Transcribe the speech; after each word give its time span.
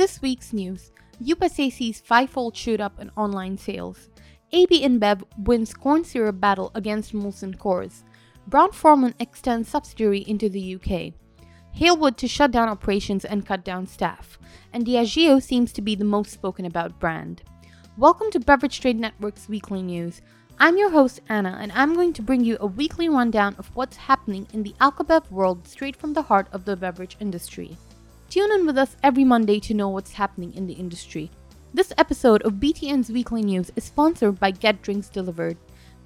this 0.00 0.22
week's 0.22 0.54
news, 0.54 0.92
USA 1.20 1.68
sees 1.68 2.00
five-fold 2.00 2.56
shoot 2.56 2.80
up 2.80 2.98
in 2.98 3.10
online 3.18 3.58
sales. 3.58 4.08
AB 4.50 4.82
InBev 4.82 5.24
wins 5.36 5.74
corn 5.74 6.04
syrup 6.04 6.40
battle 6.40 6.70
against 6.74 7.12
Molson 7.12 7.54
Coors. 7.54 8.02
Brown-Forman 8.46 9.14
extends 9.18 9.68
subsidiary 9.68 10.20
into 10.20 10.48
the 10.48 10.76
UK. 10.76 11.12
Halewood 11.76 12.16
to 12.16 12.26
shut 12.26 12.50
down 12.50 12.70
operations 12.70 13.26
and 13.26 13.44
cut 13.44 13.62
down 13.62 13.86
staff. 13.86 14.38
And 14.72 14.86
Diageo 14.86 15.42
seems 15.42 15.70
to 15.74 15.82
be 15.82 15.94
the 15.94 16.02
most 16.02 16.32
spoken 16.32 16.64
about 16.64 16.98
brand. 16.98 17.42
Welcome 17.98 18.30
to 18.30 18.40
Beverage 18.40 18.80
Trade 18.80 18.98
Network's 18.98 19.50
weekly 19.50 19.82
news. 19.82 20.22
I'm 20.58 20.78
your 20.78 20.92
host 20.92 21.20
Anna, 21.28 21.58
and 21.60 21.72
I'm 21.72 21.92
going 21.92 22.14
to 22.14 22.22
bring 22.22 22.42
you 22.42 22.56
a 22.58 22.66
weekly 22.66 23.10
rundown 23.10 23.54
of 23.58 23.68
what's 23.76 23.98
happening 23.98 24.46
in 24.54 24.62
the 24.62 24.74
Alcobev 24.80 25.30
world 25.30 25.68
straight 25.68 25.94
from 25.94 26.14
the 26.14 26.22
heart 26.22 26.48
of 26.52 26.64
the 26.64 26.74
beverage 26.74 27.18
industry. 27.20 27.76
Tune 28.30 28.52
in 28.52 28.64
with 28.64 28.78
us 28.78 28.94
every 29.02 29.24
Monday 29.24 29.58
to 29.58 29.74
know 29.74 29.88
what's 29.88 30.12
happening 30.12 30.54
in 30.54 30.68
the 30.68 30.74
industry. 30.74 31.32
This 31.74 31.92
episode 31.98 32.42
of 32.42 32.60
BTN's 32.60 33.10
Weekly 33.10 33.42
News 33.42 33.72
is 33.74 33.82
sponsored 33.82 34.38
by 34.38 34.52
Get 34.52 34.82
Drinks 34.82 35.08
Delivered. 35.08 35.56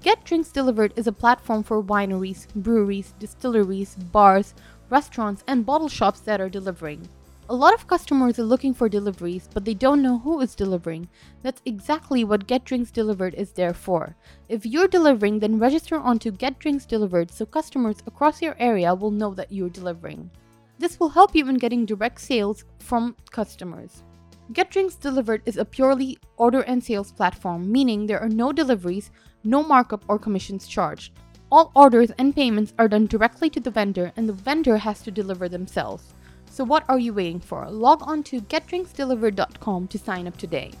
Get 0.01 0.23
Drinks 0.23 0.49
Delivered 0.49 0.91
is 0.95 1.05
a 1.05 1.11
platform 1.11 1.61
for 1.61 1.83
wineries, 1.83 2.47
breweries, 2.55 3.13
distilleries, 3.19 3.93
bars, 4.11 4.55
restaurants, 4.89 5.43
and 5.45 5.67
bottle 5.67 5.87
shops 5.87 6.19
that 6.21 6.41
are 6.41 6.49
delivering. 6.49 7.07
A 7.47 7.53
lot 7.53 7.75
of 7.75 7.85
customers 7.85 8.39
are 8.39 8.43
looking 8.43 8.73
for 8.73 8.89
deliveries, 8.89 9.47
but 9.53 9.63
they 9.63 9.75
don't 9.75 10.01
know 10.01 10.17
who 10.17 10.41
is 10.41 10.55
delivering. 10.55 11.07
That's 11.43 11.61
exactly 11.63 12.23
what 12.23 12.47
Get 12.47 12.65
Drinks 12.65 12.89
Delivered 12.89 13.35
is 13.35 13.51
there 13.51 13.75
for. 13.75 14.15
If 14.49 14.65
you're 14.65 14.87
delivering, 14.87 15.41
then 15.41 15.59
register 15.59 15.97
onto 15.97 16.31
Get 16.31 16.57
Drinks 16.57 16.87
Delivered 16.87 17.29
so 17.29 17.45
customers 17.45 17.97
across 18.07 18.41
your 18.41 18.55
area 18.57 18.95
will 18.95 19.11
know 19.11 19.35
that 19.35 19.51
you're 19.51 19.69
delivering. 19.69 20.31
This 20.77 20.99
will 20.99 21.09
help 21.09 21.35
you 21.35 21.47
in 21.47 21.55
getting 21.55 21.85
direct 21.85 22.19
sales 22.19 22.65
from 22.79 23.15
customers. 23.31 24.03
Get 24.51 24.71
Drinks 24.71 24.95
Delivered 24.95 25.41
is 25.45 25.57
a 25.57 25.65
purely 25.65 26.17
order 26.37 26.61
and 26.61 26.83
sales 26.83 27.11
platform, 27.11 27.71
meaning 27.71 28.05
there 28.05 28.19
are 28.19 28.29
no 28.29 28.51
deliveries, 28.51 29.09
no 29.43 29.63
markup 29.63 30.03
or 30.07 30.19
commissions 30.19 30.67
charged. 30.67 31.13
All 31.51 31.71
orders 31.75 32.11
and 32.17 32.35
payments 32.35 32.73
are 32.77 32.87
done 32.87 33.07
directly 33.07 33.49
to 33.51 33.59
the 33.59 33.71
vendor, 33.71 34.11
and 34.17 34.27
the 34.27 34.33
vendor 34.33 34.77
has 34.77 35.01
to 35.03 35.11
deliver 35.11 35.47
themselves. 35.47 36.13
So, 36.51 36.63
what 36.63 36.83
are 36.89 36.99
you 36.99 37.13
waiting 37.13 37.39
for? 37.39 37.69
Log 37.69 38.01
on 38.03 38.23
to 38.23 38.41
getdrinksdelivered.com 38.41 39.87
to 39.87 39.97
sign 39.97 40.27
up 40.27 40.37
today. 40.37 40.71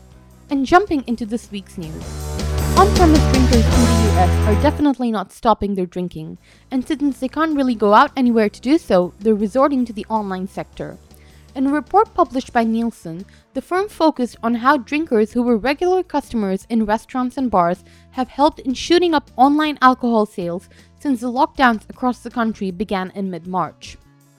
And 0.49 0.65
jumping 0.65 1.03
into 1.07 1.25
this 1.25 1.49
week's 1.51 1.77
news. 1.77 2.03
On 2.77 2.93
premise 2.95 3.23
drinkers 3.31 3.64
are 4.45 4.61
definitely 4.61 5.11
not 5.11 5.31
stopping 5.31 5.73
their 5.73 5.87
drinking, 5.87 6.37
and 6.69 6.87
since 6.87 7.19
they 7.19 7.27
can't 7.27 7.55
really 7.55 7.73
go 7.73 7.95
out 7.95 8.11
anywhere 8.15 8.47
to 8.47 8.61
do 8.61 8.77
so, 8.77 9.11
they're 9.17 9.33
resorting 9.33 9.83
to 9.83 9.91
the 9.91 10.05
online 10.07 10.47
sector. 10.47 10.99
In 11.55 11.65
a 11.65 11.71
report 11.71 12.13
published 12.13 12.53
by 12.53 12.63
Nielsen, 12.63 13.25
the 13.55 13.61
firm 13.63 13.89
focused 13.89 14.37
on 14.43 14.53
how 14.53 14.77
drinkers 14.77 15.31
who 15.31 15.41
were 15.41 15.57
regular 15.57 16.03
customers 16.03 16.67
in 16.69 16.85
restaurants 16.85 17.37
and 17.37 17.49
bars 17.49 17.83
have 18.11 18.27
helped 18.27 18.59
in 18.59 18.75
shooting 18.75 19.15
up 19.15 19.31
online 19.35 19.79
alcohol 19.81 20.27
sales 20.27 20.69
since 20.99 21.21
the 21.21 21.31
lockdowns 21.31 21.89
across 21.89 22.19
the 22.19 22.29
country 22.29 22.69
began 22.69 23.09
in 23.15 23.31
mid 23.31 23.47
March. 23.47 23.97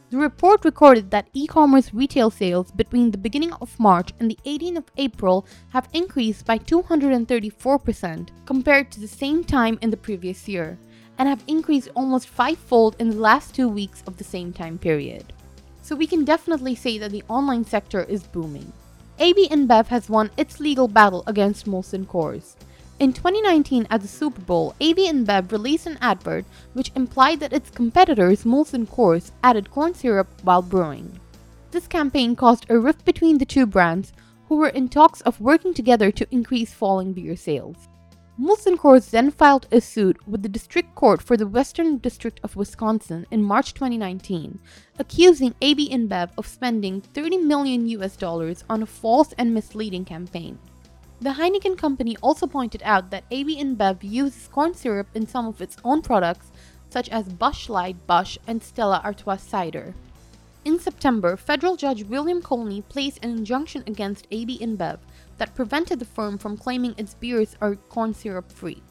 The 0.08 0.18
report 0.18 0.64
recorded 0.64 1.10
that 1.10 1.28
e 1.32 1.48
commerce 1.48 1.92
retail 1.92 2.30
sales 2.30 2.70
between 2.70 3.10
the 3.10 3.18
beginning 3.18 3.52
of 3.54 3.80
March 3.80 4.12
and 4.20 4.30
the 4.30 4.38
18th 4.46 4.76
of 4.76 4.92
April 4.96 5.44
have 5.70 5.88
increased 5.92 6.46
by 6.46 6.58
234% 6.58 8.28
compared 8.44 8.92
to 8.92 9.00
the 9.00 9.08
same 9.08 9.42
time 9.42 9.78
in 9.82 9.90
the 9.90 9.96
previous 9.96 10.46
year, 10.46 10.78
and 11.18 11.28
have 11.28 11.42
increased 11.48 11.88
almost 11.96 12.28
fivefold 12.28 12.94
in 13.00 13.10
the 13.10 13.16
last 13.16 13.52
two 13.52 13.68
weeks 13.68 14.04
of 14.06 14.16
the 14.16 14.22
same 14.22 14.52
time 14.52 14.78
period. 14.78 15.32
So 15.82 15.96
we 15.96 16.06
can 16.06 16.24
definitely 16.24 16.76
say 16.76 16.98
that 16.98 17.10
the 17.10 17.24
online 17.28 17.64
sector 17.64 18.04
is 18.04 18.22
booming. 18.22 18.72
AB 19.18 19.48
InBev 19.48 19.86
has 19.86 20.08
won 20.08 20.30
its 20.36 20.60
legal 20.60 20.86
battle 20.86 21.24
against 21.26 21.66
Molson 21.66 22.06
Coors. 22.06 22.54
In 22.98 23.12
2019, 23.12 23.86
at 23.90 24.00
the 24.00 24.08
Super 24.08 24.40
Bowl, 24.40 24.74
AB 24.80 25.06
InBev 25.06 25.52
released 25.52 25.86
an 25.86 25.98
advert 26.00 26.46
which 26.72 26.92
implied 26.94 27.40
that 27.40 27.52
its 27.52 27.68
competitors, 27.68 28.44
Molson 28.44 28.86
Coors, 28.86 29.32
added 29.44 29.70
corn 29.70 29.92
syrup 29.92 30.28
while 30.42 30.62
brewing. 30.62 31.20
This 31.72 31.86
campaign 31.86 32.34
caused 32.34 32.64
a 32.70 32.78
rift 32.78 33.04
between 33.04 33.36
the 33.36 33.44
two 33.44 33.66
brands, 33.66 34.14
who 34.48 34.56
were 34.56 34.70
in 34.70 34.88
talks 34.88 35.20
of 35.22 35.42
working 35.42 35.74
together 35.74 36.10
to 36.10 36.26
increase 36.30 36.72
falling 36.72 37.12
beer 37.12 37.36
sales. 37.36 37.76
Molson 38.40 38.76
Coors 38.76 39.10
then 39.10 39.30
filed 39.30 39.66
a 39.70 39.82
suit 39.82 40.16
with 40.26 40.42
the 40.42 40.48
District 40.48 40.94
Court 40.94 41.20
for 41.20 41.36
the 41.36 41.46
Western 41.46 41.98
District 41.98 42.40
of 42.42 42.56
Wisconsin 42.56 43.26
in 43.30 43.42
March 43.42 43.74
2019, 43.74 44.58
accusing 44.98 45.54
AB 45.60 45.90
InBev 45.90 46.30
of 46.38 46.46
spending 46.46 47.02
30 47.02 47.36
million 47.38 47.86
US 47.88 48.16
dollars 48.16 48.64
on 48.70 48.82
a 48.82 48.86
false 48.86 49.34
and 49.36 49.52
misleading 49.52 50.06
campaign. 50.06 50.58
The 51.18 51.30
Heineken 51.30 51.78
company 51.78 52.16
also 52.22 52.46
pointed 52.46 52.82
out 52.84 53.10
that 53.10 53.24
AB 53.30 53.56
InBev 53.56 54.02
uses 54.02 54.48
corn 54.48 54.74
syrup 54.74 55.08
in 55.14 55.26
some 55.26 55.46
of 55.46 55.62
its 55.62 55.78
own 55.82 56.02
products, 56.02 56.52
such 56.90 57.08
as 57.08 57.32
Busch 57.32 57.70
Light 57.70 57.96
Busch 58.06 58.36
and 58.46 58.62
Stella 58.62 59.00
Artois 59.02 59.36
cider. 59.36 59.94
In 60.66 60.78
September, 60.78 61.36
federal 61.36 61.76
judge 61.76 62.04
William 62.04 62.42
Conley 62.42 62.82
placed 62.82 63.24
an 63.24 63.30
injunction 63.30 63.82
against 63.86 64.26
AB 64.30 64.58
InBev 64.58 64.98
that 65.38 65.54
prevented 65.54 66.00
the 66.00 66.04
firm 66.04 66.36
from 66.36 66.58
claiming 66.58 66.94
its 66.98 67.14
beers 67.14 67.56
are 67.62 67.76
corn 67.76 68.12
syrup 68.12 68.52
free. 68.52 68.82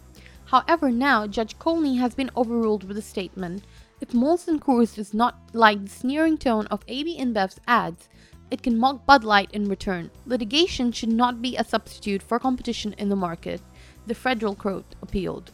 However, 0.45 0.89
now 0.89 1.27
Judge 1.27 1.59
Conley 1.59 1.95
has 1.97 2.15
been 2.15 2.31
overruled 2.35 2.85
with 2.85 2.97
a 2.97 3.03
statement 3.03 3.63
if 4.01 4.09
Molson 4.09 4.59
Coors 4.59 4.95
does 4.95 5.13
not 5.13 5.39
like 5.53 5.83
the 5.83 5.89
sneering 5.89 6.37
tone 6.37 6.65
of 6.67 6.83
AB 6.87 7.19
InBev's 7.19 7.59
ads, 7.67 8.09
it 8.51 8.61
can 8.61 8.77
mock 8.77 9.05
Bud 9.05 9.23
Light 9.23 9.51
in 9.51 9.67
return. 9.67 10.11
Litigation 10.25 10.91
should 10.91 11.09
not 11.11 11.41
be 11.41 11.55
a 11.55 11.63
substitute 11.63 12.21
for 12.21 12.39
competition 12.39 12.93
in 12.97 13.09
the 13.09 13.15
market, 13.15 13.61
the 14.07 14.15
federal 14.15 14.55
court 14.55 14.85
appealed. 15.01 15.51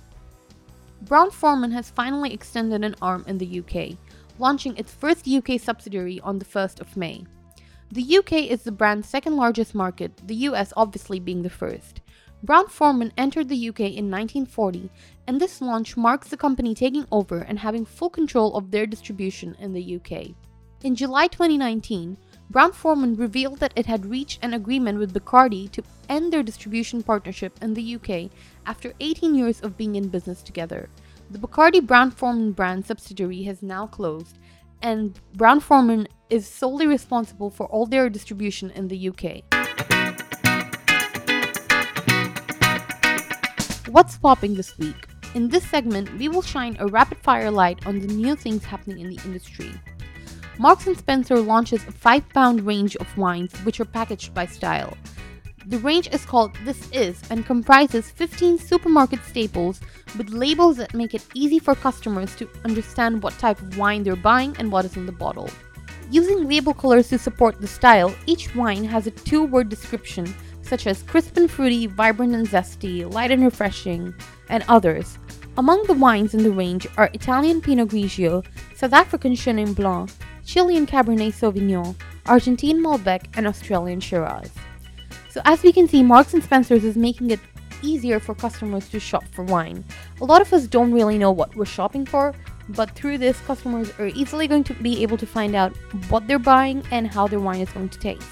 Brown 1.03 1.31
Forman 1.31 1.71
has 1.71 1.89
finally 1.89 2.33
extended 2.33 2.83
an 2.83 2.95
arm 3.01 3.23
in 3.27 3.37
the 3.37 3.59
UK, 3.59 3.97
launching 4.37 4.77
its 4.77 4.93
first 4.93 5.27
UK 5.27 5.59
subsidiary 5.59 6.19
on 6.21 6.37
the 6.37 6.45
1st 6.45 6.79
of 6.79 6.95
May. 6.95 7.25
The 7.91 8.17
UK 8.17 8.33
is 8.49 8.63
the 8.63 8.71
brand's 8.71 9.09
second 9.09 9.35
largest 9.35 9.75
market, 9.75 10.15
the 10.27 10.35
US 10.47 10.71
obviously 10.77 11.19
being 11.19 11.41
the 11.41 11.49
first. 11.49 12.01
Brown 12.43 12.67
Forman 12.67 13.11
entered 13.17 13.49
the 13.49 13.69
UK 13.69 13.81
in 13.81 14.09
1940, 14.09 14.89
and 15.27 15.39
this 15.39 15.61
launch 15.61 15.95
marks 15.95 16.29
the 16.29 16.37
company 16.37 16.73
taking 16.73 17.05
over 17.11 17.39
and 17.39 17.59
having 17.59 17.85
full 17.85 18.09
control 18.09 18.55
of 18.55 18.71
their 18.71 18.87
distribution 18.87 19.55
in 19.59 19.73
the 19.73 19.95
UK. 19.97 20.29
In 20.83 20.95
July 20.95 21.27
2019, 21.27 22.17
Brown 22.51 22.73
Forman 22.73 23.15
revealed 23.15 23.59
that 23.59 23.71
it 23.77 23.85
had 23.85 24.05
reached 24.05 24.43
an 24.43 24.53
agreement 24.53 24.99
with 24.99 25.13
Bacardi 25.13 25.71
to 25.71 25.81
end 26.09 26.33
their 26.33 26.43
distribution 26.43 27.01
partnership 27.01 27.57
in 27.61 27.73
the 27.73 27.95
UK 27.95 28.29
after 28.65 28.91
18 28.99 29.35
years 29.35 29.61
of 29.61 29.77
being 29.77 29.95
in 29.95 30.09
business 30.09 30.43
together. 30.43 30.89
The 31.29 31.39
Bacardi 31.39 31.79
Brown 31.79 32.11
Forman 32.11 32.51
brand 32.51 32.85
subsidiary 32.85 33.43
has 33.43 33.63
now 33.63 33.87
closed, 33.87 34.37
and 34.81 35.17
Brown 35.35 35.61
Forman 35.61 36.09
is 36.29 36.45
solely 36.45 36.87
responsible 36.87 37.49
for 37.49 37.67
all 37.67 37.85
their 37.85 38.09
distribution 38.09 38.69
in 38.71 38.89
the 38.89 39.07
UK. 39.07 39.43
What's 43.87 44.17
popping 44.17 44.55
this 44.55 44.77
week? 44.77 45.07
In 45.35 45.47
this 45.47 45.63
segment, 45.69 46.13
we 46.17 46.27
will 46.27 46.41
shine 46.41 46.75
a 46.79 46.87
rapid 46.87 47.19
fire 47.19 47.49
light 47.49 47.87
on 47.87 47.99
the 47.99 48.07
new 48.07 48.35
things 48.35 48.65
happening 48.65 48.99
in 48.99 49.07
the 49.07 49.21
industry. 49.23 49.71
Marks 50.57 50.85
& 50.85 50.97
Spencer 50.97 51.39
launches 51.39 51.83
a 51.83 51.91
5-pound 51.91 52.65
range 52.65 52.95
of 52.97 53.17
wines 53.17 53.53
which 53.59 53.79
are 53.79 53.85
packaged 53.85 54.33
by 54.33 54.45
style. 54.45 54.95
The 55.67 55.79
range 55.79 56.09
is 56.11 56.25
called 56.25 56.55
This 56.65 56.89
Is 56.91 57.21
and 57.29 57.45
comprises 57.45 58.09
15 58.09 58.57
supermarket 58.57 59.23
staples 59.23 59.79
with 60.17 60.29
labels 60.29 60.77
that 60.77 60.93
make 60.93 61.13
it 61.13 61.25
easy 61.33 61.59
for 61.59 61.75
customers 61.75 62.35
to 62.35 62.49
understand 62.65 63.21
what 63.21 63.37
type 63.37 63.61
of 63.61 63.77
wine 63.77 64.03
they're 64.03 64.15
buying 64.15 64.55
and 64.57 64.71
what 64.71 64.85
is 64.85 64.97
in 64.97 65.05
the 65.05 65.11
bottle. 65.11 65.49
Using 66.09 66.47
label 66.47 66.73
colors 66.73 67.09
to 67.09 67.17
support 67.17 67.61
the 67.61 67.67
style, 67.67 68.13
each 68.25 68.53
wine 68.55 68.83
has 68.83 69.07
a 69.07 69.11
two 69.11 69.43
word 69.43 69.69
description 69.69 70.33
such 70.61 70.87
as 70.87 71.03
crisp 71.03 71.37
and 71.37 71.49
fruity, 71.49 71.85
vibrant 71.87 72.35
and 72.35 72.47
zesty, 72.47 73.11
light 73.11 73.31
and 73.31 73.43
refreshing, 73.43 74.13
and 74.49 74.63
others. 74.67 75.17
Among 75.57 75.83
the 75.83 75.93
wines 75.93 76.33
in 76.33 76.43
the 76.43 76.51
range 76.51 76.87
are 76.97 77.09
Italian 77.13 77.61
Pinot 77.61 77.89
Grigio, 77.89 78.45
South 78.73 78.93
African 78.93 79.33
Chenin 79.33 79.75
Blanc, 79.75 80.09
Chilean 80.45 80.87
Cabernet 80.87 81.33
Sauvignon, 81.33 81.93
Argentine 82.25 82.81
Malbec, 82.81 83.25
and 83.35 83.45
Australian 83.45 83.99
Shiraz. 83.99 84.49
So 85.29 85.41
as 85.43 85.61
we 85.61 85.73
can 85.73 85.89
see, 85.89 86.03
Marks 86.03 86.31
& 86.31 86.43
Spencer's 86.43 86.85
is 86.85 86.95
making 86.95 87.31
it 87.31 87.39
easier 87.81 88.19
for 88.19 88.33
customers 88.33 88.87
to 88.89 88.99
shop 88.99 89.23
for 89.31 89.43
wine. 89.43 89.83
A 90.21 90.25
lot 90.25 90.41
of 90.41 90.53
us 90.53 90.67
don't 90.67 90.93
really 90.93 91.17
know 91.17 91.31
what 91.31 91.53
we're 91.55 91.65
shopping 91.65 92.05
for, 92.05 92.33
but 92.69 92.91
through 92.91 93.17
this, 93.17 93.39
customers 93.41 93.91
are 93.99 94.07
easily 94.07 94.47
going 94.47 94.63
to 94.65 94.73
be 94.75 95.03
able 95.03 95.17
to 95.17 95.25
find 95.25 95.53
out 95.53 95.75
what 96.09 96.27
they're 96.27 96.39
buying 96.39 96.81
and 96.91 97.07
how 97.07 97.27
their 97.27 97.39
wine 97.39 97.59
is 97.59 97.69
going 97.71 97.89
to 97.89 97.99
taste. 97.99 98.27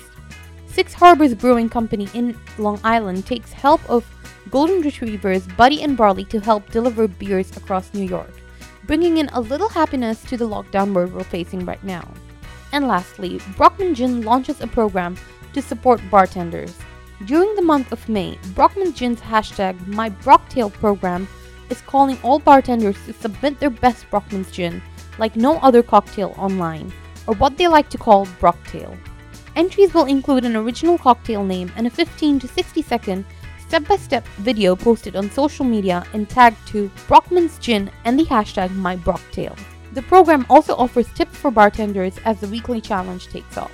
Six 0.67 0.93
Harbors 0.93 1.33
Brewing 1.33 1.67
Company 1.67 2.07
in 2.13 2.37
Long 2.57 2.79
Island 2.83 3.25
takes 3.25 3.51
help 3.51 3.81
of 3.89 4.05
Golden 4.49 4.81
Retrievers 4.81 5.47
Buddy 5.47 5.83
and 5.83 5.95
Barley 5.95 6.25
to 6.25 6.39
help 6.39 6.69
deliver 6.71 7.07
beers 7.07 7.55
across 7.55 7.93
New 7.93 8.07
York 8.07 8.33
bringing 8.89 9.17
in 9.17 9.29
a 9.33 9.39
little 9.39 9.69
happiness 9.69 10.23
to 10.23 10.35
the 10.35 10.49
lockdown 10.49 10.95
world 10.95 11.13
we're 11.13 11.23
facing 11.23 11.63
right 11.63 11.83
now. 11.83 12.11
And 12.71 12.87
lastly, 12.87 13.39
Brockman 13.55 13.93
Gin 13.93 14.23
launches 14.23 14.61
a 14.61 14.65
program 14.65 15.15
to 15.53 15.61
support 15.61 16.01
bartenders. 16.09 16.75
During 17.25 17.53
the 17.53 17.61
month 17.61 17.91
of 17.91 18.09
May, 18.09 18.39
Brockman 18.55 18.93
Gin's 18.93 19.21
hashtag 19.21 19.77
MyBrocktail 19.85 20.73
program 20.73 21.27
is 21.69 21.81
calling 21.81 22.17
all 22.23 22.39
bartenders 22.39 22.97
to 23.05 23.13
submit 23.13 23.59
their 23.59 23.69
best 23.69 24.09
Brockman's 24.09 24.49
Gin, 24.49 24.81
like 25.19 25.35
no 25.35 25.57
other 25.57 25.83
cocktail 25.83 26.33
online, 26.35 26.91
or 27.27 27.35
what 27.35 27.57
they 27.59 27.67
like 27.67 27.91
to 27.91 27.99
call 27.99 28.25
Brocktail. 28.41 28.97
Entries 29.55 29.93
will 29.93 30.05
include 30.05 30.45
an 30.45 30.55
original 30.55 30.97
cocktail 30.97 31.43
name 31.43 31.71
and 31.75 31.85
a 31.85 31.91
15 31.91 32.39
to 32.39 32.47
60 32.47 32.81
second 32.81 33.23
step 33.69 33.87
by 33.87 33.97
step 33.97 34.27
video 34.39 34.75
posted 34.75 35.15
on 35.15 35.29
social 35.29 35.63
media 35.63 36.03
and 36.13 36.27
tagged 36.27 36.57
to 36.67 36.89
Brockman's 37.07 37.59
Gin 37.59 37.91
and 38.03 38.19
the 38.19 38.25
hashtag 38.25 38.69
MyBrocktail. 38.69 39.55
The 39.93 40.01
program 40.01 40.47
also 40.49 40.75
offers 40.75 41.07
tips 41.13 41.37
for 41.37 41.51
bartenders 41.51 42.17
as 42.25 42.39
the 42.39 42.47
weekly 42.47 42.81
challenge 42.81 43.27
takes 43.27 43.59
off. 43.59 43.71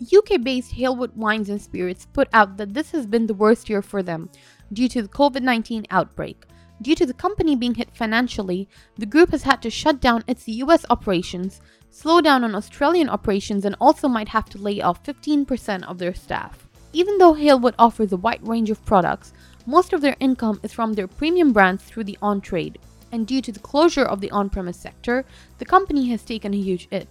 UK 0.00 0.40
based 0.40 0.72
Halewood 0.76 1.16
Wines 1.16 1.48
and 1.48 1.60
Spirits 1.60 2.06
put 2.12 2.28
out 2.32 2.56
that 2.56 2.74
this 2.74 2.92
has 2.92 3.04
been 3.04 3.26
the 3.26 3.34
worst 3.34 3.68
year 3.68 3.82
for 3.82 4.04
them 4.04 4.30
due 4.72 4.88
to 4.88 5.02
the 5.02 5.08
COVID 5.08 5.42
19 5.42 5.86
outbreak. 5.90 6.44
Due 6.80 6.94
to 6.94 7.04
the 7.04 7.12
company 7.12 7.56
being 7.56 7.74
hit 7.74 7.90
financially, 7.92 8.68
the 8.96 9.04
group 9.04 9.32
has 9.32 9.42
had 9.42 9.60
to 9.62 9.70
shut 9.70 10.00
down 10.00 10.22
its 10.28 10.46
US 10.46 10.86
operations, 10.88 11.60
slow 11.90 12.20
down 12.20 12.44
on 12.44 12.54
Australian 12.54 13.08
operations, 13.08 13.64
and 13.64 13.76
also 13.80 14.08
might 14.08 14.28
have 14.28 14.48
to 14.50 14.58
lay 14.58 14.80
off 14.80 15.02
15% 15.04 15.88
of 15.88 15.98
their 15.98 16.14
staff. 16.14 16.68
Even 16.92 17.18
though 17.18 17.34
Halewood 17.34 17.74
offers 17.78 18.12
a 18.12 18.16
wide 18.16 18.46
range 18.46 18.70
of 18.70 18.84
products, 18.84 19.32
most 19.66 19.92
of 19.92 20.00
their 20.00 20.16
income 20.20 20.58
is 20.62 20.72
from 20.72 20.94
their 20.94 21.06
premium 21.06 21.52
brands 21.52 21.84
through 21.84 22.04
the 22.04 22.18
on 22.22 22.40
trade, 22.40 22.78
and 23.12 23.26
due 23.26 23.42
to 23.42 23.52
the 23.52 23.60
closure 23.60 24.04
of 24.04 24.20
the 24.20 24.30
on 24.30 24.48
premise 24.48 24.78
sector, 24.78 25.24
the 25.58 25.64
company 25.64 26.08
has 26.08 26.22
taken 26.22 26.54
a 26.54 26.56
huge 26.56 26.88
hit. 26.90 27.08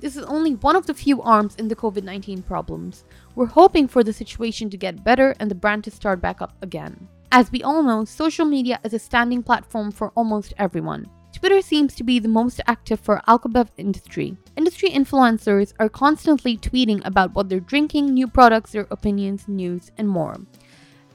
This 0.00 0.16
is 0.16 0.24
only 0.24 0.54
one 0.54 0.76
of 0.76 0.86
the 0.86 0.94
few 0.94 1.20
arms 1.20 1.56
in 1.56 1.68
the 1.68 1.76
COVID 1.76 2.04
19 2.04 2.42
problems. 2.42 3.04
We're 3.34 3.46
hoping 3.46 3.86
for 3.86 4.02
the 4.02 4.14
situation 4.14 4.70
to 4.70 4.78
get 4.78 5.04
better 5.04 5.34
and 5.38 5.50
the 5.50 5.54
brand 5.54 5.84
to 5.84 5.90
start 5.90 6.22
back 6.22 6.40
up 6.40 6.54
again. 6.62 7.08
As 7.32 7.52
we 7.52 7.62
all 7.62 7.82
know, 7.82 8.06
social 8.06 8.46
media 8.46 8.80
is 8.82 8.94
a 8.94 8.98
standing 8.98 9.42
platform 9.42 9.92
for 9.92 10.10
almost 10.14 10.54
everyone. 10.56 11.06
Twitter 11.40 11.62
seems 11.62 11.94
to 11.94 12.04
be 12.04 12.18
the 12.18 12.28
most 12.28 12.60
active 12.66 13.00
for 13.00 13.22
alcobev 13.26 13.68
industry. 13.78 14.36
Industry 14.58 14.90
influencers 14.90 15.72
are 15.80 15.88
constantly 15.88 16.58
tweeting 16.58 17.00
about 17.06 17.34
what 17.34 17.48
they're 17.48 17.60
drinking, 17.60 18.12
new 18.12 18.28
products, 18.28 18.72
their 18.72 18.86
opinions, 18.90 19.48
news, 19.48 19.90
and 19.96 20.06
more. 20.06 20.36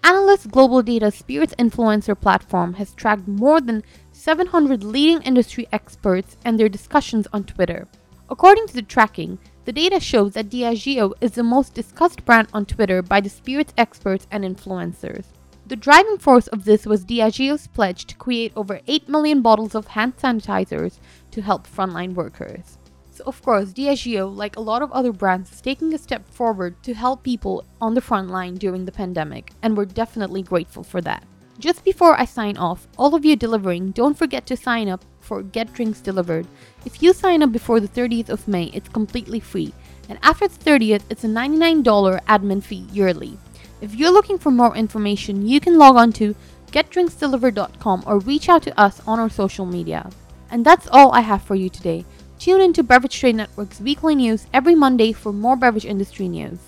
Analyst 0.04 0.50
Global 0.50 0.82
Data 0.82 1.12
Spirits 1.12 1.54
Influencer 1.60 2.20
platform 2.20 2.74
has 2.74 2.96
tracked 2.96 3.28
more 3.28 3.62
than 3.62 3.84
700 4.14 4.84
leading 4.84 5.22
industry 5.22 5.68
experts 5.72 6.38
and 6.44 6.60
their 6.60 6.70
discussions 6.70 7.28
on 7.32 7.44
Twitter. 7.44 7.88
According 8.28 8.66
to 8.68 8.74
the 8.74 8.82
tracking, 8.82 9.38
the 9.66 9.72
data 9.72 10.00
shows 10.00 10.34
that 10.34 10.50
Diageo 10.50 11.14
is 11.22 11.34
the 11.34 11.44
most 11.44 11.76
discussed 11.76 12.26
brand 12.26 12.48
on 12.52 12.66
Twitter 12.66 13.04
by 13.04 13.22
the 13.22 13.30
spirits 13.30 13.74
experts 13.78 14.26
and 14.32 14.44
influencers. 14.44 15.26
The 15.68 15.76
driving 15.76 16.20
force 16.20 16.46
of 16.50 16.64
this 16.64 16.86
was 16.86 17.04
Diageo's 17.04 17.66
pledge 17.66 18.06
to 18.06 18.16
create 18.16 18.52
over 18.56 18.82
8 18.86 19.10
million 19.10 19.42
bottles 19.42 19.74
of 19.74 19.88
hand 19.88 20.16
sanitizers 20.16 21.00
to 21.32 21.42
help 21.42 21.66
frontline 21.66 22.14
workers. 22.14 22.78
So, 23.12 23.24
of 23.26 23.42
course, 23.42 23.74
Diageo, 23.74 24.32
like 24.32 24.58
a 24.58 24.62
lot 24.62 24.84
of 24.84 24.92
other 24.92 25.12
brands, 25.12 25.52
is 25.52 25.62
taking 25.62 25.92
a 25.92 25.98
step 25.98 26.30
forward 26.30 26.84
to 26.84 26.94
help 26.94 27.24
people 27.24 27.66
on 27.82 27.96
the 27.96 28.02
front 28.02 28.30
line 28.30 28.56
during 28.56 28.86
the 28.86 28.92
pandemic, 28.92 29.54
and 29.64 29.76
we're 29.76 29.86
definitely 29.86 30.44
grateful 30.44 30.84
for 30.84 31.02
that. 31.02 31.24
Just 31.58 31.84
before 31.84 32.20
I 32.20 32.26
sign 32.26 32.58
off, 32.58 32.88
all 32.96 33.16
of 33.16 33.26
you 33.26 33.36
delivering, 33.36 33.90
don't 33.92 34.18
forget 34.18 34.46
to 34.48 34.58
sign 34.58 34.88
up 34.88 35.04
for 35.20 35.42
Get 35.42 35.74
Drinks 35.74 36.00
Delivered. 36.00 36.46
If 36.86 37.02
you 37.02 37.12
sign 37.12 37.42
up 37.42 37.52
before 37.52 37.80
the 37.80 37.88
30th 37.88 38.30
of 38.30 38.48
May, 38.48 38.66
it's 38.66 38.90
completely 38.90 39.40
free, 39.40 39.74
and 40.10 40.20
after 40.22 40.48
the 40.48 40.64
30th, 40.64 41.06
it's 41.10 41.24
a 41.24 41.28
$99 41.28 41.84
admin 42.26 42.62
fee 42.62 42.86
yearly. 42.92 43.40
If 43.82 43.96
you're 43.96 44.12
looking 44.12 44.38
for 44.38 44.52
more 44.52 44.76
information, 44.76 45.48
you 45.48 45.60
can 45.60 45.78
log 45.78 45.96
on 45.96 46.12
to 46.14 46.36
getdrinksdelivered.com 46.72 48.04
or 48.06 48.20
reach 48.20 48.50
out 48.50 48.64
to 48.64 48.80
us 48.80 49.02
on 49.06 49.20
our 49.20 49.30
social 49.30 49.66
media. 49.66 50.10
And 50.50 50.66
that's 50.66 50.88
all 50.92 51.12
I 51.12 51.22
have 51.22 51.42
for 51.42 51.56
you 51.56 51.70
today. 51.70 52.06
Tune 52.40 52.62
in 52.62 52.74
to 52.74 52.84
Beverage 52.84 53.18
Trade 53.18 53.36
Network's 53.36 53.80
weekly 53.80 54.16
news 54.16 54.48
every 54.54 54.76
Monday 54.76 55.12
for 55.12 55.32
more 55.34 55.56
beverage 55.56 55.86
industry 55.86 56.28
news. 56.28 56.60